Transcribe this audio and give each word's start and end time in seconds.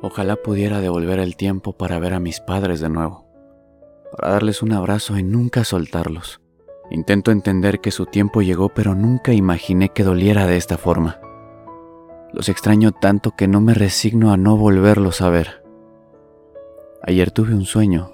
Ojalá 0.00 0.36
pudiera 0.36 0.80
devolver 0.80 1.18
el 1.18 1.36
tiempo 1.36 1.72
para 1.72 1.98
ver 1.98 2.14
a 2.14 2.20
mis 2.20 2.40
padres 2.40 2.80
de 2.80 2.88
nuevo, 2.88 3.26
para 4.12 4.32
darles 4.32 4.62
un 4.62 4.72
abrazo 4.72 5.18
y 5.18 5.22
nunca 5.22 5.64
soltarlos. 5.64 6.40
Intento 6.90 7.32
entender 7.32 7.80
que 7.80 7.90
su 7.90 8.06
tiempo 8.06 8.40
llegó, 8.40 8.68
pero 8.68 8.94
nunca 8.94 9.32
imaginé 9.32 9.88
que 9.90 10.04
doliera 10.04 10.46
de 10.46 10.56
esta 10.56 10.78
forma. 10.78 11.20
Los 12.32 12.48
extraño 12.48 12.92
tanto 12.92 13.32
que 13.36 13.48
no 13.48 13.60
me 13.60 13.74
resigno 13.74 14.32
a 14.32 14.36
no 14.36 14.56
volverlos 14.56 15.20
a 15.20 15.30
ver. 15.30 15.64
Ayer 17.02 17.30
tuve 17.30 17.54
un 17.54 17.64
sueño. 17.64 18.12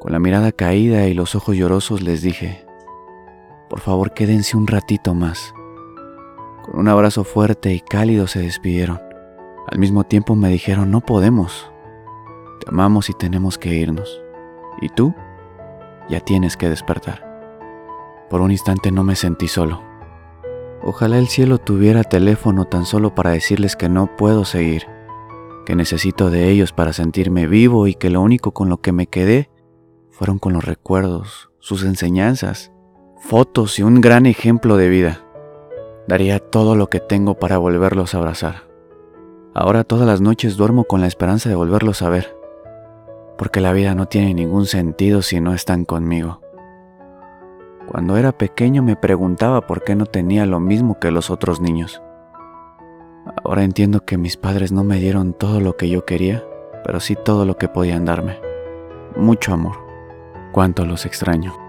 Con 0.00 0.12
la 0.12 0.18
mirada 0.18 0.52
caída 0.52 1.06
y 1.06 1.14
los 1.14 1.34
ojos 1.34 1.56
llorosos 1.56 2.02
les 2.02 2.22
dije, 2.22 2.64
por 3.68 3.80
favor 3.80 4.12
quédense 4.12 4.56
un 4.56 4.66
ratito 4.66 5.14
más. 5.14 5.52
Con 6.64 6.78
un 6.78 6.88
abrazo 6.88 7.24
fuerte 7.24 7.72
y 7.74 7.80
cálido 7.80 8.26
se 8.26 8.40
despidieron. 8.40 9.00
Al 9.68 9.78
mismo 9.78 10.04
tiempo 10.04 10.36
me 10.36 10.48
dijeron, 10.48 10.90
no 10.90 11.00
podemos. 11.00 11.72
Te 12.60 12.68
amamos 12.68 13.10
y 13.10 13.14
tenemos 13.14 13.58
que 13.58 13.74
irnos. 13.74 14.22
¿Y 14.80 14.88
tú? 14.90 15.14
Ya 16.08 16.20
tienes 16.20 16.56
que 16.56 16.68
despertar. 16.68 17.26
Por 18.30 18.40
un 18.40 18.52
instante 18.52 18.92
no 18.92 19.02
me 19.02 19.16
sentí 19.16 19.48
solo. 19.48 19.82
Ojalá 20.82 21.18
el 21.18 21.26
cielo 21.26 21.58
tuviera 21.58 22.04
teléfono 22.04 22.66
tan 22.66 22.86
solo 22.86 23.14
para 23.14 23.30
decirles 23.30 23.74
que 23.74 23.88
no 23.88 24.14
puedo 24.16 24.44
seguir, 24.44 24.86
que 25.64 25.74
necesito 25.74 26.30
de 26.30 26.48
ellos 26.48 26.72
para 26.72 26.92
sentirme 26.92 27.48
vivo 27.48 27.88
y 27.88 27.94
que 27.94 28.10
lo 28.10 28.20
único 28.20 28.52
con 28.52 28.68
lo 28.68 28.76
que 28.76 28.92
me 28.92 29.08
quedé 29.08 29.50
fueron 30.10 30.38
con 30.38 30.52
los 30.52 30.64
recuerdos, 30.64 31.50
sus 31.58 31.82
enseñanzas, 31.82 32.70
fotos 33.18 33.80
y 33.80 33.82
un 33.82 34.00
gran 34.00 34.26
ejemplo 34.26 34.76
de 34.76 34.88
vida. 34.88 35.26
Daría 36.06 36.38
todo 36.38 36.76
lo 36.76 36.88
que 36.88 37.00
tengo 37.00 37.34
para 37.34 37.58
volverlos 37.58 38.14
a 38.14 38.18
abrazar. 38.18 38.75
Ahora 39.58 39.84
todas 39.84 40.06
las 40.06 40.20
noches 40.20 40.58
duermo 40.58 40.84
con 40.84 41.00
la 41.00 41.06
esperanza 41.06 41.48
de 41.48 41.54
volverlos 41.54 42.02
a 42.02 42.10
ver, 42.10 42.36
porque 43.38 43.62
la 43.62 43.72
vida 43.72 43.94
no 43.94 44.04
tiene 44.04 44.34
ningún 44.34 44.66
sentido 44.66 45.22
si 45.22 45.40
no 45.40 45.54
están 45.54 45.86
conmigo. 45.86 46.42
Cuando 47.88 48.18
era 48.18 48.36
pequeño 48.36 48.82
me 48.82 48.96
preguntaba 48.96 49.62
por 49.62 49.82
qué 49.82 49.94
no 49.94 50.04
tenía 50.04 50.44
lo 50.44 50.60
mismo 50.60 51.00
que 51.00 51.10
los 51.10 51.30
otros 51.30 51.62
niños. 51.62 52.02
Ahora 53.42 53.64
entiendo 53.64 54.04
que 54.04 54.18
mis 54.18 54.36
padres 54.36 54.72
no 54.72 54.84
me 54.84 54.98
dieron 54.98 55.32
todo 55.32 55.58
lo 55.58 55.74
que 55.74 55.88
yo 55.88 56.04
quería, 56.04 56.44
pero 56.84 57.00
sí 57.00 57.16
todo 57.16 57.46
lo 57.46 57.56
que 57.56 57.68
podían 57.68 58.04
darme. 58.04 58.38
Mucho 59.16 59.54
amor. 59.54 59.78
Cuánto 60.52 60.84
los 60.84 61.06
extraño. 61.06 61.65